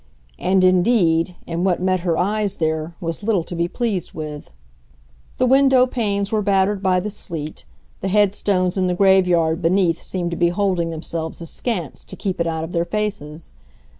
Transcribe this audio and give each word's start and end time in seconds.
And 0.39 0.63
indeed, 0.63 1.35
in 1.45 1.63
what 1.63 1.79
met 1.79 1.99
her 1.99 2.17
eyes 2.17 2.57
there 2.57 2.95
was 2.99 3.21
little 3.21 3.43
to 3.43 3.53
be 3.55 3.67
pleased 3.67 4.13
with. 4.13 4.49
The 5.37 5.45
window 5.45 5.85
panes 5.85 6.31
were 6.31 6.41
battered 6.41 6.81
by 6.81 6.99
the 6.99 7.11
sleet; 7.11 7.65
the 7.99 8.07
head 8.07 8.33
stones 8.33 8.77
in 8.77 8.87
the 8.87 8.95
grave 8.95 9.27
yard 9.27 9.61
beneath 9.61 10.01
seemed 10.01 10.31
to 10.31 10.37
be 10.37 10.49
holding 10.49 10.89
themselves 10.89 11.39
askance 11.39 12.03
to 12.05 12.15
keep 12.15 12.41
it 12.41 12.47
out 12.47 12.63
of 12.63 12.71
their 12.71 12.83
faces. 12.83 13.53